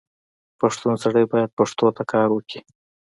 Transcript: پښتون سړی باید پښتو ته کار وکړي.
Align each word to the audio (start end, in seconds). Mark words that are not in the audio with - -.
پښتون 0.59 0.93
سړی 1.03 1.25
باید 1.31 1.55
پښتو 1.59 1.85
ته 1.97 2.03
کار 2.11 2.27
وکړي. 2.31 2.59